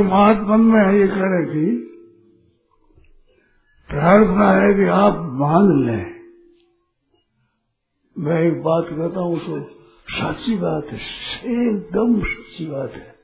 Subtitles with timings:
[0.00, 1.76] एक महात्मा में ये कह रहे कि,
[3.88, 6.20] प्रार्थना है कि आप मान लें।
[8.18, 10.98] मैं एक बात कहता हूँ, उसको सच्ची बात है,
[11.44, 13.18] एकदम सच्ची बात है।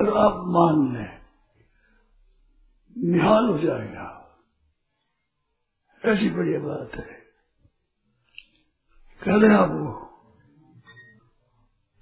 [0.00, 1.20] अगर आप मान लें,
[2.98, 4.38] निहाल हो जाएगा।
[6.04, 7.20] ऐसी बढ़िया बात है।
[9.22, 10.12] कह दें आप वो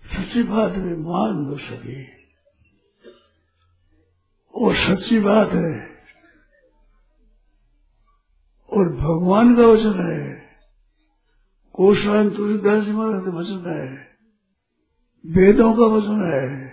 [0.04, 2.17] सच्ची बात में मान लो सके
[4.58, 5.88] वो सच्ची बात है।
[8.72, 10.42] और भगवान का वचन है।
[11.72, 14.08] कोशान तुलसीदास जी महाराज का वचन है।
[15.26, 16.68] वेदों का वचन है।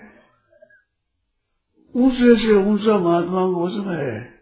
[1.95, 4.35] ऊँचे से ऊँचा महात्मा का वचन है।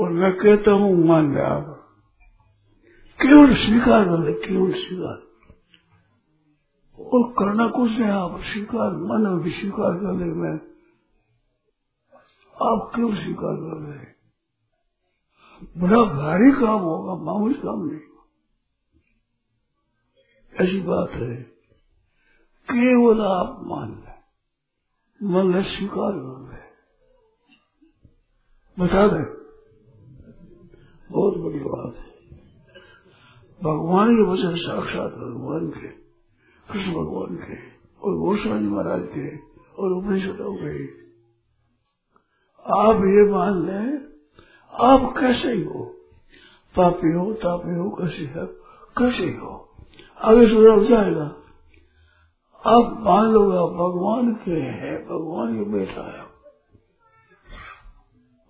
[0.00, 1.74] और मैं कहता हूँ, मान ले आप।
[3.22, 5.28] केवल स्वीकार कर ले, केवल स्वीकार।
[7.04, 10.77] और करना कुछ नहीं, आप स्वीकार, मन में भी स्वीकार कर ले, मैं
[12.58, 14.06] आप क्यों स्वीकार कर रहे
[15.76, 18.06] बड़ा भारी काम होगा, मामूली काम नहीं
[20.54, 21.34] ऐसी बात है,
[22.68, 24.18] केवल आप मान लें,
[25.20, 26.66] मन में स्वीकार कर रहे
[28.76, 29.26] बता दें,
[31.10, 32.06] बहुत बड़ी बात है।
[33.60, 35.88] भगवान के वचन साक्षात भगवान के,
[36.66, 37.56] कृष्ण भगवान के,
[38.02, 39.26] और गोस्वामी महाराज के,
[39.78, 40.72] और उपनिषदों के
[42.70, 43.98] आप ये मान लें,
[44.74, 45.94] आप कैसे हो?
[46.76, 48.46] पापी हो, तापी हो, कैसे है?
[48.98, 49.36] कैसे ही?
[49.36, 49.68] हो
[50.22, 51.34] आगे सुधर जाएगा।
[52.66, 56.28] आप मान लो आप भगवान के हैं, भगवान के बेटा है।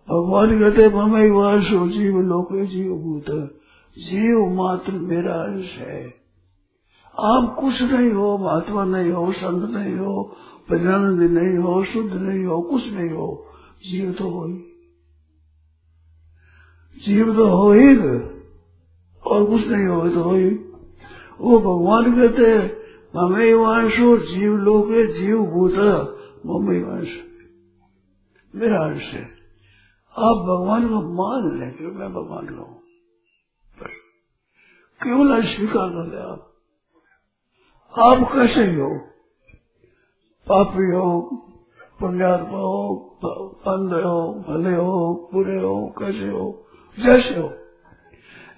[0.09, 3.61] भगवान कहते ममई वासो जीव लोके जीव भूत।
[3.99, 6.15] जीव मात्र मेरा अंश है।
[7.21, 10.37] आप कुछ नहीं हो, महात्मा नहीं हो, संत नहीं हो,
[10.69, 13.48] प्रजानंद नहीं हो, शुद्ध नहीं हो, कुछ नहीं हो।
[13.83, 14.55] जीव तो हो ही।
[17.07, 17.97] जीव तो हो ही
[19.27, 20.51] और कुछ नहीं हो तो हो ही।
[21.41, 22.79] वो भगवान कहते
[23.17, 25.75] ममई वांशो जीव लोके जीव भूत
[26.47, 27.19] ममई वंश
[28.55, 29.25] मेरा अंश है।
[30.19, 32.83] आप भगवान को मान लें कि मैं भगवान का हूँ।
[35.01, 36.45] केवल अस्वीकार कर ले आप?
[37.95, 38.77] आप कैसे ही?
[38.77, 38.99] हो
[40.49, 41.45] पापी हो।
[42.01, 42.83] पुण्यात्मा हो
[43.67, 44.97] पंद हो भले हो
[45.33, 46.47] बुरे हो कैसे हो
[46.99, 47.49] जैसे हो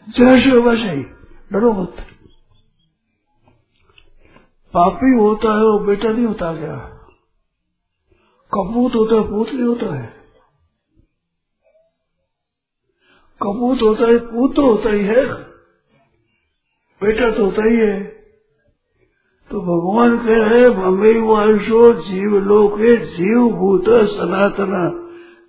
[0.09, 1.03] जैसे हो वैसे ही
[1.53, 2.05] डरो मत
[4.75, 6.77] पापी होता है वो बेटा नहीं होता क्या
[8.53, 10.07] कपूत होता है पूत नहीं होता है
[13.41, 15.25] कपूत होता है पूत तो होता ही है
[17.01, 17.93] बेटा तो होता ही है
[19.50, 25.06] तो भगवान कह रहे मम्मी वंशो जीव लोक, जीव भूत, सनातन।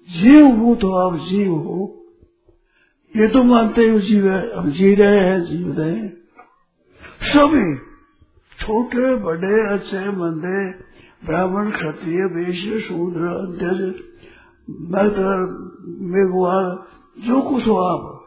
[0.09, 2.05] जीव भूत हो, आप जीव हो।
[3.17, 6.17] ये तो मानते हो, जीव है, हम जी रहे हैं, जीव रहे हैं।
[7.21, 7.75] सभी
[8.59, 10.71] छोटे, बड़े, अच्छे, मंदे,
[11.27, 13.19] ब्राह्मण, क्षत्रिय, वैश्य, शूद्र
[14.69, 15.37] मर्दर
[15.87, 16.79] मेघवाल,
[17.27, 18.25] जो कुछ हो आप।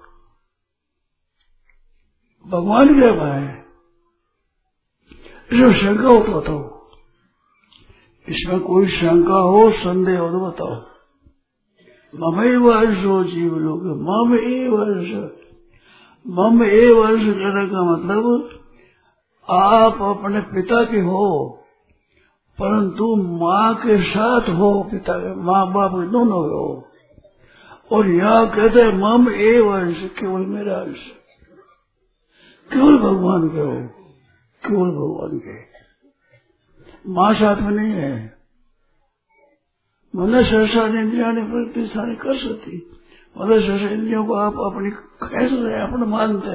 [2.46, 3.63] भगवान के भाई
[5.50, 6.62] जो शंका हो तो बताओ
[8.28, 10.74] इसमें कोई शंका हो संदेह हो तो बताओ
[12.14, 15.10] मम ए वर्ष हो जीव लोग मम ए वर्ष
[16.26, 18.24] मम ए वर्ष कहने का मतलब
[19.48, 21.26] आप अपने पिता के हो
[22.58, 26.66] परंतु माँ के साथ हो पिता के माँ बाप दोनों हो।
[27.92, 31.02] और यहाँ कहते हैं मम ए वर्ष केवल मेरा अंश
[32.70, 33.93] केवल भगवान के हो।
[34.66, 35.74] केवल भगवान के।
[37.10, 38.34] माँ साथ में नहीं है।
[40.16, 42.90] मन सहसा इंद्रिया ने प्रकृति सारी कर सकती
[43.38, 44.90] मन सहसा इंद्रियों को आप अपनी
[45.62, 46.50] रहे अपने मानते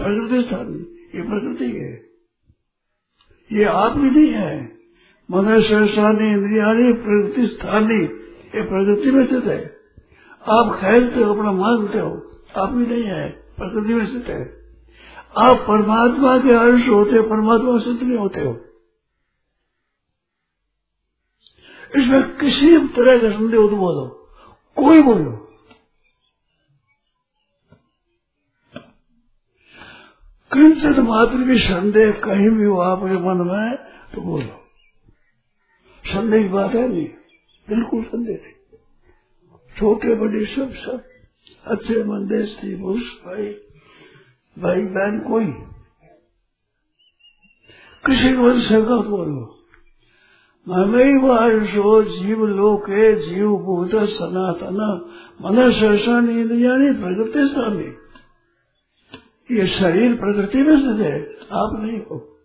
[0.00, 1.92] प्रकृति स्थान, ये प्रकृति है।
[3.52, 4.72] ये आप भी नहीं है।
[5.30, 8.04] मन सहसा इंद्रिया प्रकृति स्थानी
[8.54, 9.76] ये प्रकृति में स्थित है।
[10.48, 14.59] आप खेलते हो अपना मानते हो, आप भी नहीं है। प्रकृति में स्थित है।
[15.34, 18.52] आप परमात्मा के अंश होते परमात्मा से नहीं होते हो।
[21.96, 24.06] इसमें किसी तरह का संदेह तो बोलो,
[24.76, 25.30] कोई बोलो।
[30.50, 33.76] किंचित मात्र भी संदेह कहीं भी हो आपके मन में
[34.14, 34.60] तो बोलो।
[36.04, 37.06] संदेह की बात है नहीं,
[37.68, 38.54] बिल्कुल संदेह नहीं।
[39.76, 41.02] छोटे बड़े सब सब,
[41.64, 43.52] अच्छे मंदे स्त्री पुरुष भाई।
[44.60, 45.46] भाई बहन कोई?
[48.06, 49.56] किसी को शंका बोलो।
[50.68, 55.10] ममैवांशो जीव लोके, जीव भूत, सनातन।
[55.42, 57.94] मन शर्षण यानी प्रकृति स्वामी
[59.50, 61.22] ये शरीर प्रकृति में से है,
[61.52, 62.38] आप नहीं हो।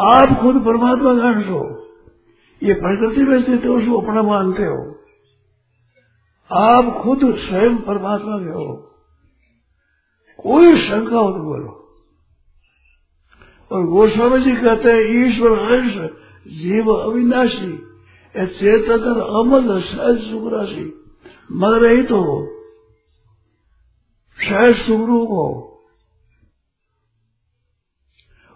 [0.00, 1.88] आप खुद परमात्मा का अंश हो।
[2.62, 4.98] ये प्रकृति में स्थित हो, उसको अपना मानते हो।
[6.52, 8.91] आप खुद स्वयं परमात्मा के हो।
[10.44, 11.78] कोई शंका हो तो बोलो
[13.70, 15.94] और गोस्वामी जी कहते हैं, ईश्वर अंश
[16.54, 17.72] जीव अविनाशी
[18.34, 19.04] चेतन
[19.40, 20.84] अमल सहज सुखराशि
[21.52, 22.36] मर रही तो हो
[24.38, 25.48] शायद सुखरूप हो।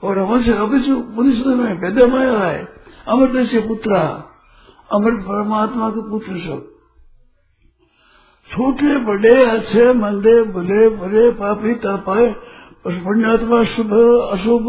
[0.03, 0.79] और अमर से अभी
[1.17, 2.65] पुलिस में वेद माया है
[3.09, 3.99] अमृत से पुत्र,
[4.93, 6.76] अमृत परमात्मा के पुत्र सब।
[8.51, 12.27] छोटे बड़े अच्छे मंदे बुले बुरे पापी तपाए
[12.87, 13.93] पुण्यात्मा शुभ,
[14.33, 14.67] अशुभ,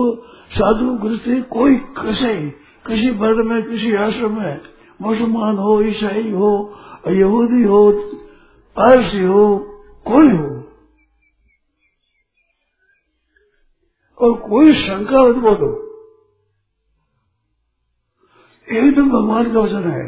[0.51, 2.33] साधु गृहस्थी कोई कसे,
[2.85, 4.61] किसी वर्ण में, किसी आश्रम में,
[5.01, 6.51] मुसलमान हो, ईसाई हो,
[7.07, 7.91] यहूदी हो,
[8.77, 9.45] पारसी हो,
[10.05, 10.53] कोई हो।
[14.17, 15.73] और कोई शंका हो तो बोलो
[18.67, 20.07] एकदम भगवान का वचन है,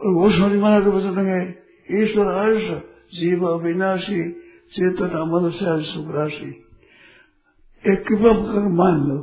[0.00, 0.28] और वो
[0.60, 2.64] महाराज का वचन है ईश्वर हर्ष
[3.14, 4.22] जीव अविनाशी
[4.72, 6.48] चेतन अमल से सुख राशि
[7.84, 9.18] एक कृपा कर मान लो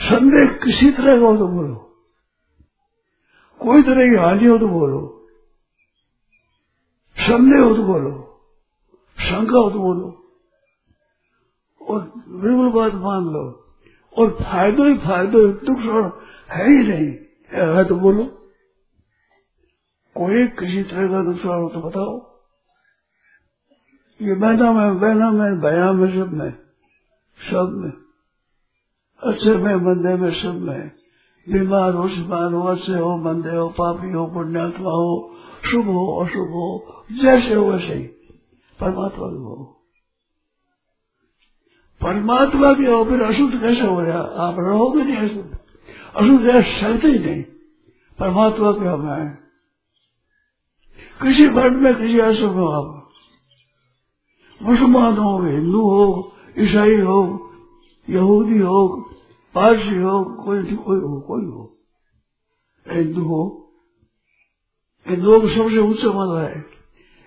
[0.00, 1.74] संदेह किसी तरह का हो तो बोलो
[3.60, 5.00] कोई तरह की हानि हो तो बोलो
[7.16, 8.12] संदेह हो तो बोलो
[9.18, 10.10] शंका हो तो बोलो
[11.80, 12.00] और
[12.42, 13.44] बिल्कुल बात मान लो
[14.16, 15.80] और फायदो ही फायदो दुख
[16.50, 17.10] है ही नहीं
[17.52, 18.24] है तो बोलो
[20.20, 22.32] कोई किसी तरह का नुकसान हो तो बताओ।
[24.22, 26.50] ये बहना में बहना में बया में सब में
[27.50, 27.92] सब में।
[29.32, 30.88] अच्छे में, मंदे में, सब में।
[31.48, 35.34] बीमार हो शिमार हो, अच्छे हो, मंदे हो, पापी हो, पुण्यात्मा हो,
[35.70, 38.06] शुभ हो, अशुभ हो, जैसे हो वैसे ही।
[38.80, 39.84] परमात्मा भी हो।
[42.02, 44.18] परमात्मा के हो, फिर अशुद्ध कैसे हो गया?
[44.18, 45.58] आप रहोगे नहीं अशुद्ध।
[46.16, 47.42] अशुद्ध सकते ही नहीं।
[48.18, 49.08] परमात्मा के हम
[51.22, 53.08] किसी वर्ण में किसी आश्रम में आप
[54.62, 57.50] मुसलमान हो हिंदू हो, ईसाई हो,
[58.10, 59.10] यहूदी हो,
[59.54, 61.78] पारसी हो, कोई कोई हो कोई हो।
[62.88, 63.72] हिंदू हो।
[65.08, 66.64] हिंदुओं को सबसे ऊँचा मत है।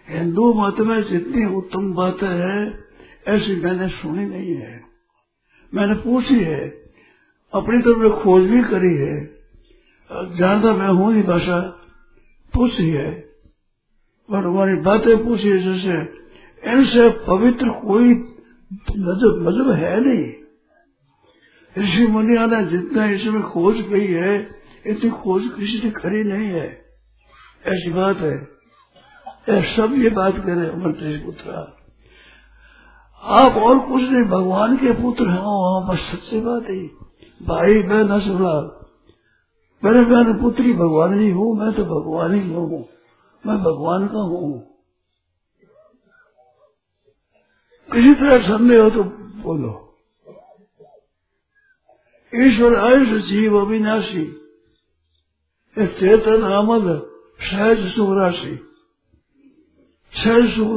[0.09, 2.83] हिंदू मत में जितनी उत्तम बातें हैं,
[3.27, 4.83] ऐसी मैंने सुनी नहीं है।
[5.73, 6.69] मैंने पूछी है,
[7.53, 9.25] अपनी तरफ़ में खोज भी करी है।
[10.37, 11.59] जानता मैं हूँ ही भाषा
[12.53, 13.24] पूछी है।
[14.29, 15.97] और हमारी बातें पूछी, जैसे
[16.71, 18.09] इनसे पवित्र कोई
[18.99, 20.33] मज़हब मज़हब है नहीं।
[21.75, 24.49] ऋषि मुनिया ने जितना इसमें खोज की है,
[24.85, 26.81] इतनी खोज किसी ने करी नहीं है।
[27.65, 28.55] ऐसी बात है।
[29.75, 31.51] सब ये बात करे, मंत्री पुत्र।
[33.23, 36.87] आप और कुछ नहीं, भगवान के पुत्र हैं वहाँ बस सच्ची बात है।
[37.45, 38.81] भाई, मैं न सुना।
[39.83, 42.94] मेरे मैं पुत्री भगवान ही हूँ, मैं तो भगवान ही हूँ।
[43.45, 44.75] मैं भगवान का हूँ।
[47.91, 49.03] किसी तरह संदेह हो तो
[49.43, 49.97] बोलो।
[52.35, 54.41] ईश्वर आयुष जीव अविनाशी।
[55.77, 57.11] चेतन आमद
[57.41, 58.67] सहज सुख राशि
[60.11, 60.67] सहज सुख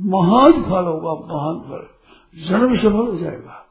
[0.00, 1.98] महान फल होगा, महान फल।
[2.48, 3.66] जन्म सफल हो जाएगा।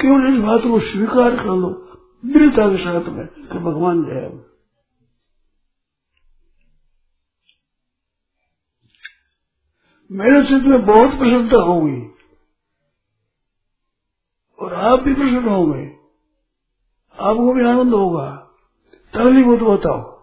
[0.00, 1.70] केवल इस बात को स्वीकार कर लो?
[2.26, 4.47] दृढ़ता के साथ में कि भगवान जय
[10.12, 12.08] मेरे चित्त में बहुत प्रसन्नता होगी
[14.58, 15.96] और आप भी प्रसन्न होंगे।
[17.20, 18.30] आपको भी आनंद होगा।
[19.14, 20.18] तकलीफ़ हो तो बताओ।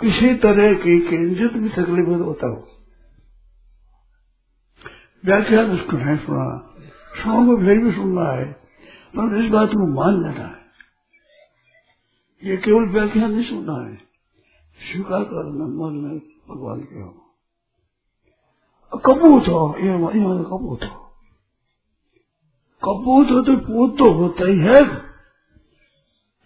[0.00, 2.80] किसी तरह की केंद्रित भी तकलीफ़ हो तो बताओ
[5.24, 6.74] व्याख्यान उसको नहीं सुना।
[7.22, 8.52] सुनो फिर भी सुनना है।
[9.16, 10.60] पर इस बात को मान लेना है।
[12.44, 13.96] ये केवल व्याख्यान नहीं सुनना है।
[14.92, 17.29] स्वीकार करना मन में भगवान के हो।
[18.94, 19.98] कपूत हो ये
[20.44, 21.06] कपूत हो
[22.84, 24.84] कपूत हो तो पूत तो होता ही है।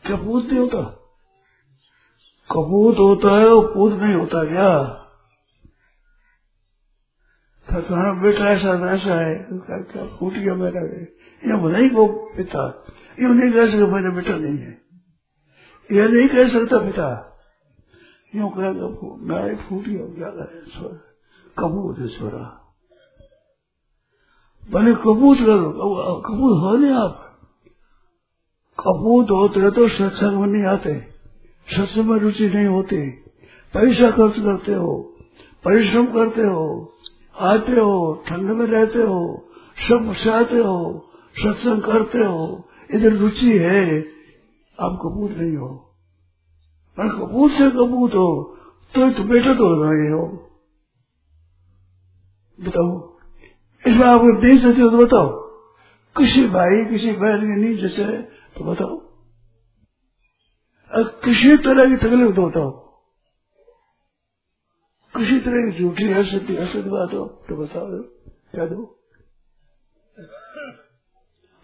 [0.07, 1.01] क्या पूत नहीं होता?
[2.51, 5.01] कबूत होता है और पूत नहीं होता क्या?
[7.81, 13.53] कहा, बेटा ऐसा ऐसा है। क्या फूट गया मेरा ये नहीं को पिता। ये नहीं
[13.53, 14.81] कह सकता, मेरा बेटा नहीं है।
[15.93, 17.37] ये नहीं कह सकता पिता।
[18.35, 21.13] यूँ कहेगा, मैं फूट गया क्या करे?
[21.99, 22.45] है छोरा।
[24.63, 27.21] भले कपूत करो कपूत हो नहीं आप
[28.79, 30.95] कबूत होते तो सत्संग में नहीं आते।
[31.69, 33.11] सत्संग में रुचि नहीं होती।
[33.75, 34.93] पैसा खर्च करते हो
[35.65, 36.65] परिश्रम करते हो
[37.41, 39.21] आते हो ठंड में रहते हो
[39.81, 41.07] सब आते हो
[41.39, 44.01] सत्संग करते हो। इधर रुचि है
[44.79, 45.69] आप कबूत नहीं हो।
[46.99, 48.57] कपूत से कबूत हो
[48.95, 50.25] तो, तो बेटा तो रहे हो।
[52.64, 53.18] बताओ।
[53.87, 55.28] इसमें आप नहीं सकते हो तो बताओ।
[56.18, 58.23] किसी भाई, किसी बहन के नहीं जैसे
[58.56, 59.00] तो बताओ।
[61.25, 62.71] किसी तरह की तकलीफ़ तो बताओ।
[65.16, 67.87] किसी तरह की झूठी असत असत बात हो तो बताओ।
[68.52, 69.00] क्या दो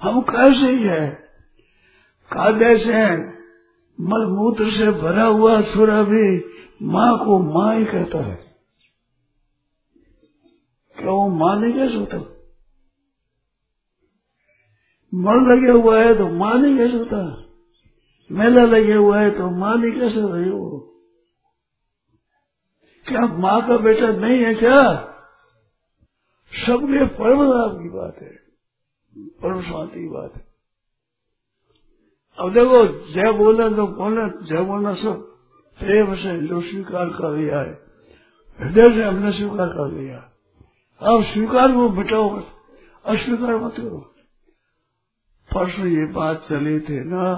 [0.03, 1.11] हम कैसे ही है?
[2.33, 3.17] कादे से
[4.01, 6.39] मलमूत्र से भरा हुआ छुरा भी
[6.83, 8.50] माँ को माँ ही कहता है।
[11.01, 12.19] क्या वो माँ नहीं कैसे होता
[15.15, 17.47] मन लगे हुआ है तो माँ नहीं कैसे होता
[18.33, 20.87] मेला लगे हुआ है तो माँ नहीं कैसे रही हो
[23.07, 25.07] क्या माँ का बेटा नहीं है क्या?
[26.53, 28.37] सबके परम की बात है।
[29.19, 30.47] परम शांति की बात है।
[32.39, 35.39] अब देखो, जय बोला तो बोलना, जय बोलना सब
[35.79, 37.83] प्रेम से जो स्वीकार कर लिया है।
[38.61, 40.30] हृदय से हमने स्वीकार कर लिया।
[41.03, 42.41] अब स्वीकार वो मिटाओ
[43.05, 44.01] अस्वीकार मत करो।
[45.55, 47.35] परसों ये बात चले थे ना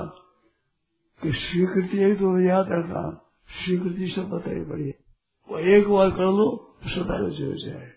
[1.22, 5.14] कि स्वीकृति तो याद रखना। स्वीकृति से ही बढ़िया
[5.52, 7.92] वो एक बार कर लो सदा जो जाए।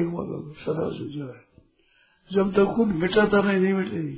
[0.00, 1.44] एक बार कर लो सदा जो जाए।
[2.32, 4.16] जब तक खुद मिटाता नहीं नहीं मिटेगी।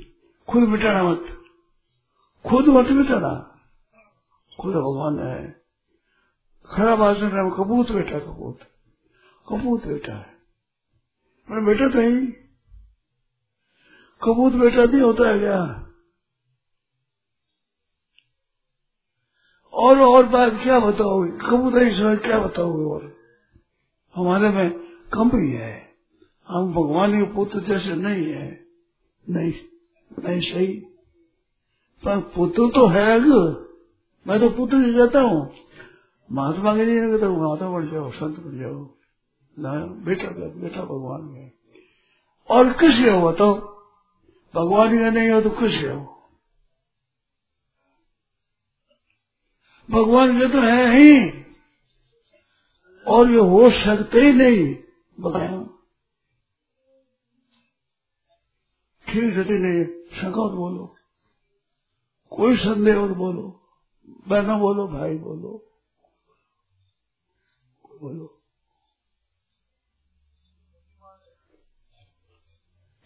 [0.49, 1.25] खुद मिटाना मत।
[2.49, 3.59] खुद मत मिटाना।
[4.61, 5.61] खुद भगवान है।
[6.65, 8.59] खराब है कबूत बेटा कबूत।
[9.47, 10.35] कबूत बेटा है।
[11.49, 12.25] मैं बेटा तो ही
[14.21, 15.59] कबूत बेटा नहीं होता है क्या?
[19.73, 23.05] और और बात क्या बताओगे कबूतर समझ क्या बताओगे और?
[24.15, 24.69] हमारे में
[25.13, 25.75] कम ही है।
[26.47, 28.47] हम भगवान के पुत्र जैसे नहीं है।
[29.25, 29.53] नहीं
[30.11, 30.73] नहीं सही।
[32.03, 33.19] पर पुत्र तो है
[34.25, 35.41] मैं तो पुत्र जाता हूँ।
[36.29, 38.96] महात्मा के लिए कहता हूँ माता बन जाओ, संत बन जाओ।
[39.59, 40.29] बेटा
[40.61, 41.51] बेटा भगवान में।
[42.49, 43.53] और किस हो बताओ।
[44.55, 46.17] भगवान का नहीं हो तो किस हो
[49.91, 51.43] भगवान के तो है ही।
[53.07, 54.75] और ये हो सकते ही नहीं
[55.19, 55.63] बताया
[59.09, 59.85] ठीक है नहीं
[60.17, 60.95] शंका बोलो।
[62.29, 63.69] कोई संदेह तो बोलो।
[64.27, 65.73] बहना बोलो, भाई बोलो।
[68.01, 68.36] बोलो।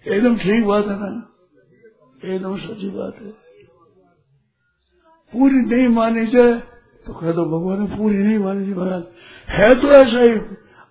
[0.05, 1.09] एकदम ठीक बात है ना?
[2.25, 3.31] एकदम सच्ची बात है।
[5.33, 6.53] पूरी नहीं मानी जाए
[7.05, 9.03] तो कह दो, भगवान ने पूरी नहीं मानी जी महाराज।
[9.49, 10.39] है तो ऐसा ही,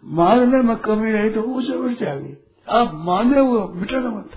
[0.04, 2.36] मानने में कमी नहीं तो वो ज़रूर चाहिए
[2.68, 4.30] आप माने हुए मिटाना मत।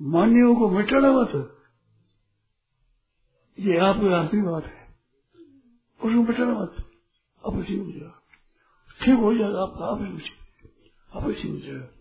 [0.00, 1.32] मान्यों को मिटाना मत।
[3.58, 4.78] ये आपकी आखिरी बात है।
[6.00, 6.76] उसको मिटाना मत।
[7.42, 8.20] अब ठीक हो जाएगा
[9.00, 10.02] ठीक हो जाएगा आपका आप
[11.10, 11.99] आप ठीक हो जाएगा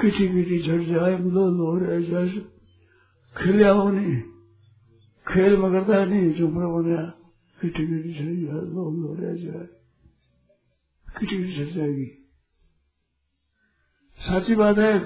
[0.00, 2.28] किसी किसी झट जाए लो लो रह जाए।
[3.36, 4.22] खेलिया हो नहीं।
[5.28, 7.10] खेल में करता नहीं, चुप बने
[7.60, 9.66] किटी किटी झट जाए लो लो रह जाए।
[11.20, 12.04] किटी किटी चल जाएगी।
[14.16, 14.98] साची बात है?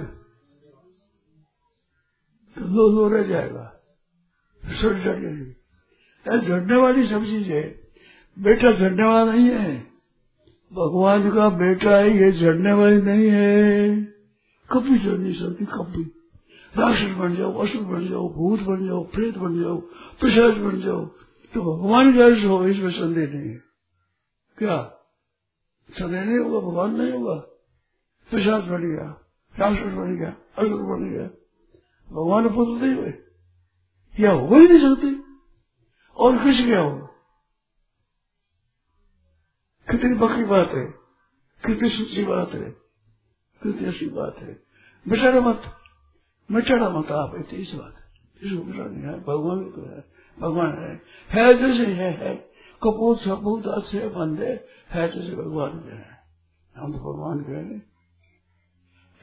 [2.54, 3.74] तो लो लो रह जाएगा।
[4.82, 5.52] चढ़ जाएगी।
[6.46, 7.82] झड़ने वाली सब चीज़ है।
[8.38, 9.78] बेटा झड़ने वाला नहीं है।
[10.72, 14.11] भगवान का बेटा है, ये झड़ने वाली नहीं है।
[14.72, 16.02] कभी चढ़ नहीं सकती कभी।
[16.76, 19.80] राक्षस बन जाओ असुर बन जाओ, भूत बन जाओ, प्रेत बन जाओ,
[20.20, 21.06] पिशाच बन जाओ।
[21.54, 23.62] तो भगवान का हो, इसमें संदेह नहीं है।
[24.58, 24.82] क्या?
[25.90, 27.34] संदेह नहीं होगा, भगवान नहीं होगा?
[28.30, 29.20] पिशाच बन गया,
[29.58, 31.24] राक्षस बन गया असुर बन गया।
[32.10, 33.14] भगवान पुत्र नहीं हुए।
[34.20, 35.32] या हो ही नहीं सकते।
[36.16, 37.08] और किस क्या हो?
[39.90, 40.84] कितनी पक्की बात है,
[41.66, 42.81] कितनी सच्ची बात है।
[43.62, 44.62] कितनी अच्छी बात है।
[45.08, 45.62] बेचारा मत।
[46.50, 47.94] मिटाना मत आप इस बात
[48.44, 50.04] इसको मिटानी है, भगवान तो है।
[50.40, 52.34] भगवान है। है जैसे है है।
[52.82, 56.18] कपूत सपूत अच्छे बंदे। है जैसे भगवान के हैं।
[56.76, 57.92] हम तो भगवान के हैं।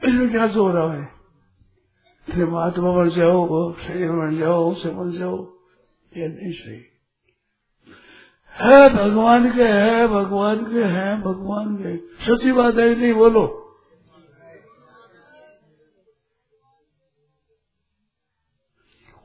[0.04, 1.08] इसमें क्या ज़ोर रहा है?
[2.30, 5.52] फिर महात्मा बन जाओ शरीर बन जाओ, उसे बन जाओ।
[6.16, 6.82] ये नहीं सही।
[8.52, 13.56] है भगवान के, है भगवान के, है भगवान के। सच्ची बात है नहीं, बोलो।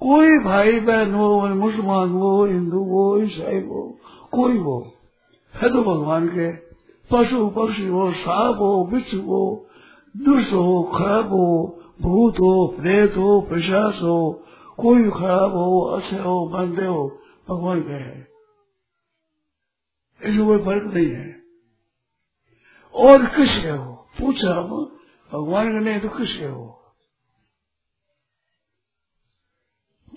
[0.06, 3.98] कोई भाई बहन हो, मुसलमान हो, हिंदू हो, ईसाई हो,
[4.32, 4.94] कोई हो,
[5.56, 6.52] है तो भगवान के।
[7.12, 9.68] पशु पक्षी हो, सांप हो बिच्छू हो,
[10.18, 14.44] दुष्ट हो, खराब हो, भूत हो, प्रेत हो प्रशास हो,
[14.78, 17.20] कोई खराब हो अच्छे हो बंदे हो,
[17.50, 18.28] भगवान के है।
[20.24, 21.36] इसमें कोई फ़र्क नहीं है।
[22.96, 24.08] और किसके हो?
[24.22, 24.98] पूछा हम,
[25.34, 26.85] भगवान के नहीं तो किसके हो?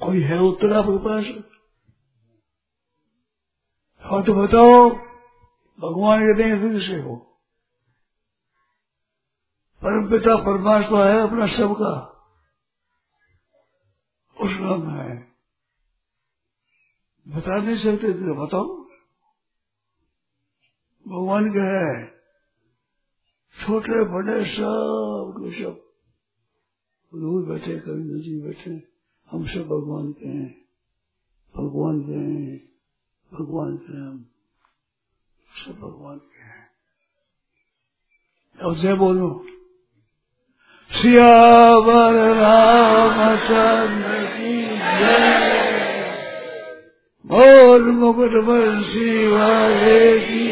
[0.02, 1.44] कोई है उत्तर आपके पास।
[3.98, 4.90] हाँ तो बताओ,
[5.80, 7.16] भगवान के नहीं तो से हो।
[9.84, 12.14] परम पिता परमात्मा है अपना सबका।
[14.40, 15.32] उसका है।
[17.28, 18.78] बता नहीं सकते तो बताओ।
[21.08, 22.18] भगवान के है।
[23.62, 25.88] छोटे, बड़े सब के सब।
[27.48, 28.97] बैठे, कभी नजी बैठे।
[29.30, 30.54] हम सब भगवान के हैं।
[31.56, 32.58] भगवान के हैं,
[33.32, 34.26] भगवान के हम
[35.52, 36.70] सब भगवान के हैं।
[38.62, 39.46] अब जय बोलो।
[40.90, 45.48] सियावर रामचंद्र की जय।
[47.26, 50.48] बोल मुकुट बंशी वाले की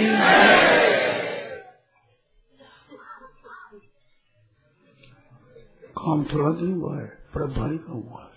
[5.98, 8.35] काम थोड़ा नहीं हुआ है बड़ा भारी काम हुआ है।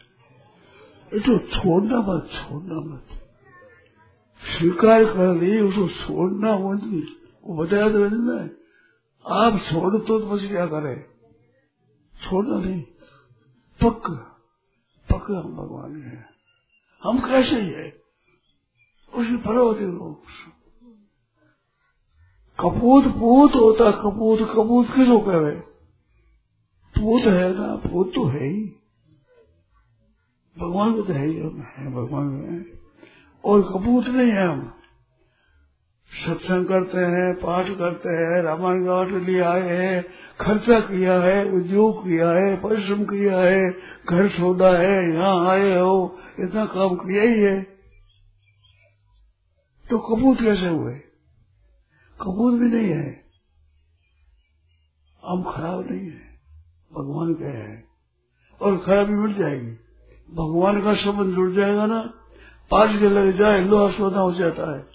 [1.11, 3.17] तो छोड़ना मत छोड़ना मत
[4.43, 6.84] स्वीकार कर ली उसको छोड़ना मत
[7.43, 8.38] वो बताया तो ना
[9.25, 10.95] आप छोड़ तो बस क्या करे
[12.13, 12.81] छोड़ना नहीं
[13.79, 14.13] पक्का
[15.10, 16.25] पक्का हम भगवान है
[17.03, 17.88] हम कैसे ही है
[19.13, 20.23] उसकी परवाह लोग
[22.60, 25.51] कपूत पूत होता कपूत कपूत किसको कहे
[26.95, 28.78] पूत है ना पूत तो है ही
[30.57, 31.49] भगवान को तो है ही है
[31.91, 32.65] भगवान
[33.45, 34.73] और कपूत नहीं है हम।
[36.12, 39.07] सत्संग करते हैं, पाठ करते हैं, रामायण गाठ
[39.47, 40.05] आए हैं,
[40.41, 43.71] खर्चा किया है, उद्योग किया है, परिश्रम किया है,
[44.09, 47.62] घर छोड़ा है, यहाँ आए हो, इतना काम किया ही है।
[49.89, 50.93] तो कपूत कैसे हुए?
[52.21, 53.23] कपूत भी नहीं है।
[55.25, 56.39] हम खराब नहीं है।
[56.93, 57.83] भगवान के है।
[58.62, 59.88] और खराबी मिट जाएगी।
[60.33, 62.13] भगवान का संबंध जुड़ जाएगा ना
[62.71, 64.87] पाँच के लग जाए, लोहा सोना हो जाता है।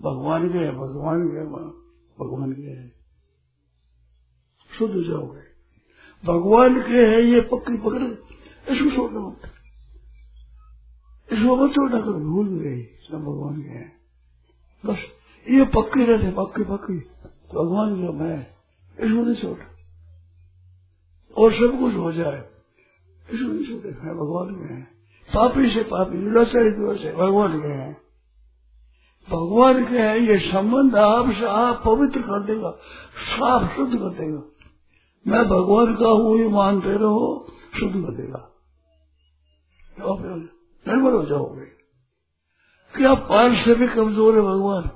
[0.00, 1.44] भगवान के है, भगवान के
[2.24, 2.92] भगवान के है।
[4.78, 5.56] शुद्ध जाओगे।
[6.24, 8.06] भगवान के है ये पकड़ी पकड़े,
[8.74, 9.40] इसको छोड़ना मत।
[11.32, 13.92] इसको मत छोड़ना करो भूल गई सब भगवान के है।
[14.86, 14.98] बस,
[15.50, 17.00] ये पक्की रहते पक्की पक्की।
[17.52, 18.46] तो भगवान के मैं
[18.90, 19.58] इसको नहीं छोड़
[21.38, 22.55] और सब कुछ हो जाए।
[23.26, 24.82] नहीं छोड़े मैं भगवान के हैं
[25.28, 27.92] पापी से पापी दुराचारी से भगवान के हैं
[29.28, 32.70] भगवान के है ये संबंध आपसे आप पवित्र कर देगा
[33.28, 34.42] साफ़ शुद्ध कर देगा
[35.26, 37.30] मैं भगवान का हूँ ये मानते रहो
[37.78, 38.44] शुद्ध कर देगा
[40.86, 41.64] निर्मल हो जाओगे
[42.94, 44.90] क्या पाल से भी कमज़ोर है भगवान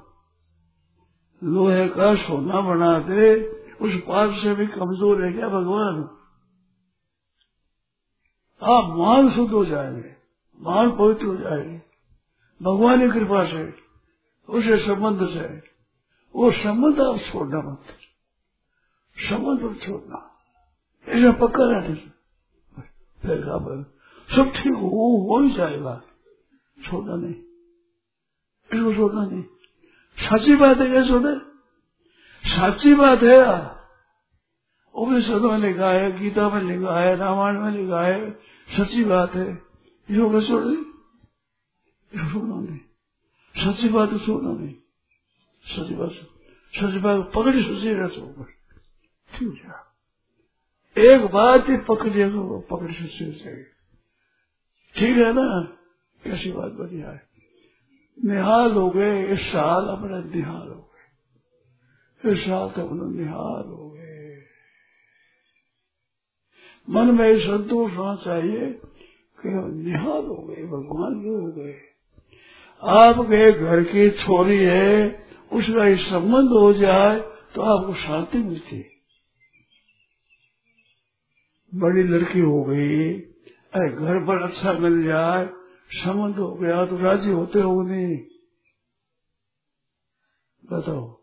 [1.43, 3.35] लोहे का सोना बना दे
[3.81, 6.03] उस पाल से भी कमज़ोर है क्या भगवान
[8.62, 10.16] आप मान शुद्ध हो जाएँगे
[10.61, 11.83] मान पवित्र हो जाएँगे।
[12.62, 13.75] भगवान की कृपा से,
[14.49, 15.62] उसे संबंध से,
[16.37, 17.85] वो संबंध आप छोड़ना मत।
[19.18, 20.31] संबंध मत छोड़ना।
[21.09, 21.94] ऐसा पक्का रहने
[23.23, 23.92] फिर आप
[24.37, 26.03] सब ठीक हो हो ही जाएगा।
[26.85, 27.35] छोड़ना नहीं।
[28.75, 29.42] इसको छोड़ना नहीं।
[30.18, 31.37] सच्ची बात है क्या छोड़े
[32.51, 33.80] सच्ची बात है
[34.94, 38.31] उपनिषदों में लिखा है, गीता में लिखा है, रामायण में लिखा है,
[38.76, 39.70] सच्ची बात है।
[40.09, 40.64] क्या छोड़
[42.14, 42.79] इसको छोड़ना नहीं
[43.57, 44.74] सच्ची बात छोड़ना नहीं।
[45.64, 48.44] सच्ची बात सच्ची बात पकड़ी सोची रहते ऊपर
[49.35, 49.90] ठीक है।
[51.05, 53.64] एक बात ही पकड़िए तो पकड़ी सोची चाहिए
[54.96, 55.76] ठीक है ना?
[56.24, 57.22] कैसी बात बढ़िया है?
[58.24, 63.90] निहाल हो गए। इस साल अपने निहाल हो गए। इस साल तक अपने निहाल हो
[63.90, 64.00] गए।
[66.88, 68.71] मन में संतोष होना चाहिए
[69.38, 71.75] कि निहाल हो गए, भगवान के हो गए।
[72.83, 77.21] आपके घर की छोरी है, उसका एक संबंध हो जाए
[77.55, 78.85] तो आपको शांति मिलती।
[81.75, 83.12] बड़ी लड़की हो गई,
[83.75, 85.47] अरे घर पर अच्छा मिल जाए,
[85.93, 88.16] संबंध हो गया तो राज़ी होते हो नहीं।
[90.64, 91.21] बताओ।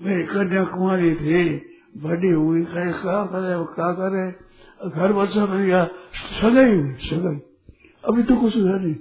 [0.00, 1.58] मेरी कन्या कुमारी थी
[1.96, 4.46] बड़ी हुई, कहे, क्या करे क्या करे?
[4.90, 5.84] घर बच्चा बन गया
[6.40, 7.36] सगाई सगाई।
[8.04, 8.94] अभी तो कुछ हुआ नहीं।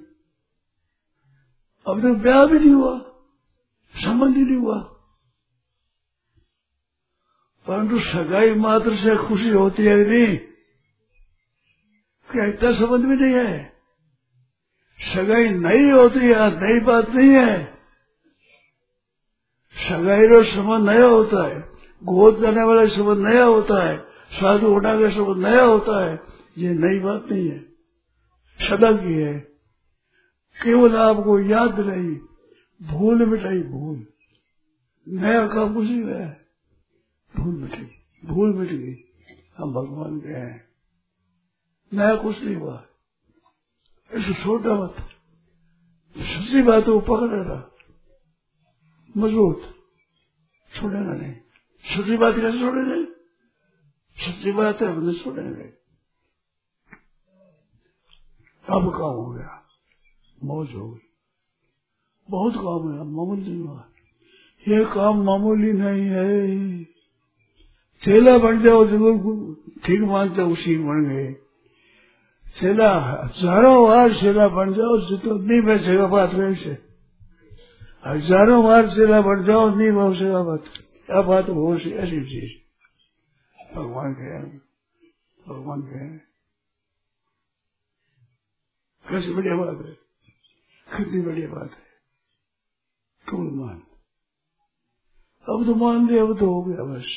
[1.87, 2.99] अभी तो ब्याह भी नहीं हुआ,
[3.95, 4.79] संबंध ही नहीं हुआ।
[7.67, 10.37] परंतु सगाई मात्र से खुशी होती है नहीं?
[12.31, 13.73] क्या इतना संबंध भी नहीं है?
[14.99, 17.65] सगाई नई होती है, नई बात नहीं है।
[19.75, 23.97] सगाई रो संबंध नया होता है। गोद जाने वाला संबंध नया होता है,
[24.31, 26.19] साधु उठा का संबंध नया होता है,
[26.57, 27.59] ये नई बात नहीं है।
[28.69, 29.39] सदा की है।
[30.63, 32.15] केवल आपको याद रही,
[32.87, 34.07] भूल मिटाई, भूल।
[35.07, 36.45] नया काम कुछ नहीं है।
[37.35, 37.87] भूल मिट गई
[38.25, 38.95] भूल मिट गई।
[39.57, 40.67] हम भगवान के हैं।
[41.93, 42.85] नया कुछ नहीं हुआ।
[44.11, 44.95] ऐसे छोटा मत।
[46.17, 47.71] सच्ची बात वो पकड़ रहा।
[49.17, 49.61] मज़बूत।
[50.75, 51.35] छोड़ेगा नहीं।
[51.85, 53.03] सच्ची बात कैसे छोड़ेंगे
[54.17, 55.67] सच्ची बात है हमने छोड़ेंगे
[58.65, 59.61] अब काम हो गया।
[60.43, 61.01] मौज हो गई।
[62.29, 63.83] बहुत काम है, मामूली हुआ।
[64.65, 66.83] ये काम मामूली नहीं है।
[68.03, 69.13] चेला बन जाओ ज़रूर
[69.85, 71.31] ठीक मानते उसी बन गए।
[72.55, 76.77] चेला, हज़ारों बार चेला बन जाओ जितो नहीं बचेगा बात वैसे
[78.05, 80.63] हज़ारों बार चेला बन जाओ नहीं बचेगा बात
[81.09, 82.53] क्या बात हो सी ऐसी चीज़
[83.75, 84.37] भगवान के
[85.49, 86.07] भगवान के
[89.05, 89.93] कैसी बढ़िया बात है
[90.87, 91.83] कितनी बढ़िया बात है
[93.25, 93.77] कौन मान
[95.45, 97.13] अब तो मान लिया अब तो हो गया बस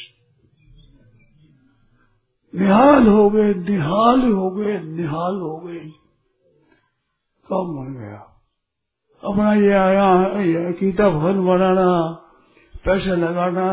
[2.55, 5.81] निहाल हो गए निहाल हो गए निहाल हो गए
[7.49, 8.19] कब बन गया
[9.23, 10.09] अपना ये आया
[10.43, 11.91] ये गीता भवन बनाना
[12.85, 13.69] पैसे लगाना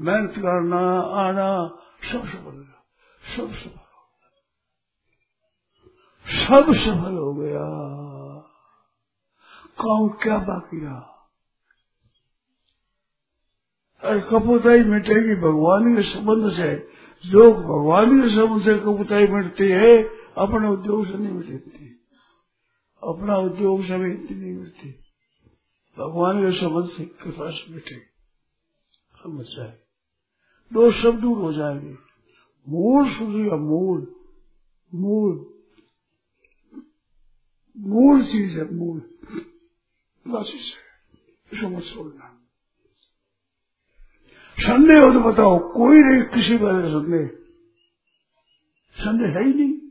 [0.00, 0.80] मेहनत करना
[1.20, 1.50] आना
[2.04, 2.78] सब सफल गया
[3.28, 4.26] सब सफल हो गया
[6.46, 7.66] सब सफल हो गया
[9.80, 11.14] काम क्या बाकी रहा
[14.02, 16.74] अरे कपूताई मिटेगी भगवान के संबंध से
[17.24, 19.94] जो भगवान के संबंध से कपूताई मिटती है
[20.38, 21.88] अपने उद्योग से नहीं मिटती
[23.02, 24.90] अपना उद्योग से भी नहीं मिटती
[25.96, 28.07] भगवान के संबंध से कृपा से मिटेगी
[29.24, 29.78] हम जाए।
[30.72, 31.96] दो शब्द दूर हो जाएँगे।
[32.68, 34.14] मूल सुनिएगा मूल
[34.94, 35.54] मूल
[37.78, 39.00] मूल चीज़ है मूल
[44.60, 47.26] संदेह हो तो बताओ, कोई नहीं किसी बारे में संदेह।
[48.94, 49.88] संदेह है ही नहीं।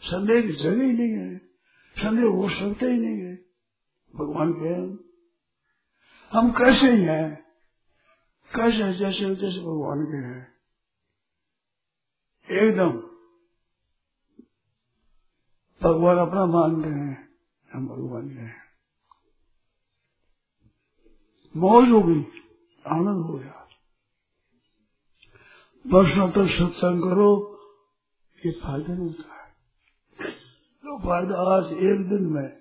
[0.00, 1.38] संदेह की जगह ही नहीं है।
[1.98, 3.36] संदेह हो सकते ही नहीं है।
[4.16, 4.68] भगवान के
[6.38, 7.49] हम कैसे ही हैं?
[8.56, 10.52] कैसे जैसे जैसे भगवान के हैं।
[12.50, 12.90] एकदम।
[15.82, 17.28] भगवान अपना मानते हैं,
[17.72, 18.62] हम भगवान के हैं।
[21.56, 22.20] मौज हो गई,
[22.86, 23.68] आनंद हो गया।
[25.86, 27.60] वर्षों तक सत्संग करो,
[28.46, 29.54] ये फ़ायदा होता है।
[30.82, 32.60] तो फ़ायदा आज एक दिन में,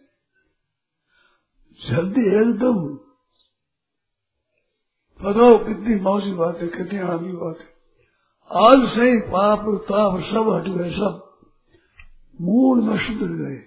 [1.90, 3.09] जल्दी एकदम
[5.24, 7.80] बताओ कितनी मौसी बात है कितनी आदमी बात। है
[8.52, 11.40] आज से ही पाप, ताप, सब हट गए, सब।
[12.42, 13.58] मूड में सुधर गए।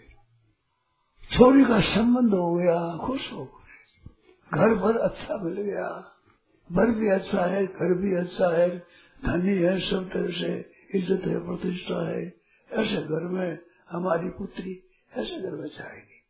[1.36, 6.04] छोरी का संबंध हो गया, खुश हो गए। घर भर अच्छा मिल गया।
[6.72, 8.78] घर भी अच्छा है, घर भी अच्छा है।
[9.24, 12.34] धनी है, सब तरह से इज़्ज़त है, प्रतिष्ठा है।
[12.72, 13.58] ऐसे घर में
[13.90, 16.22] हमारी पुत्री ऐसे घर में जाएगी।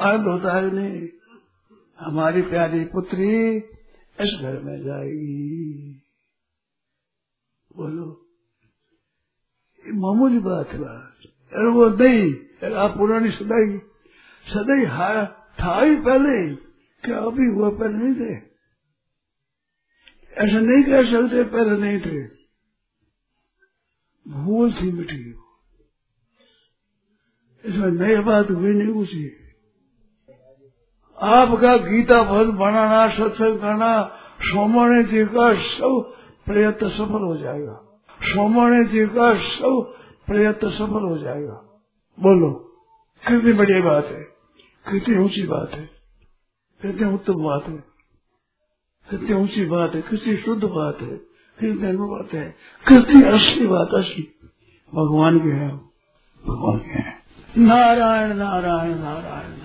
[0.00, 1.08] आनंद होता है नहीं?
[2.02, 3.56] हमारी प्यारी पुत्री
[4.20, 5.92] इस घर में जाएगी।
[7.76, 8.18] बोलो
[9.86, 11.16] मामूली बात है बात।
[11.52, 13.78] अरे वो नहीं, अरे आप पुरानी सदाई
[14.46, 14.86] सदाई
[15.60, 16.54] था ही पहले,
[17.02, 18.34] क्या अभी हुआ पहले नहीं थे?
[20.32, 22.42] ऐसा नहीं कह सकते, पहले नहीं थे।
[24.28, 25.30] भूल थी मिटी
[27.64, 29.14] इसमें नई बात हुई नहीं कुछ
[31.22, 33.90] आपका गीता भवन बनाना सत्संग करना
[34.42, 36.12] सोमवाणी जी का सब
[36.46, 37.74] प्रयत्न सफल हो जाएगा।
[38.22, 39.94] सोमवाणी जी का सब
[40.26, 41.58] प्रयत्न सफल हो जाएगा।
[42.18, 42.50] बोलो
[43.22, 44.22] कितनी बढ़िया बात है
[44.90, 45.90] कितनी ऊँची बात है
[46.82, 47.84] कितनी उत्तम बात है
[49.10, 51.16] कितनी ऊँची बात है कितनी शुद्ध बात है
[51.60, 52.56] कितनी अनु बात है
[52.88, 54.34] कितनी असली बात असली।
[54.94, 55.76] भगवान के हैं
[56.46, 57.22] भगवान के हैं।
[57.58, 59.61] नारायण नारायण नारायण।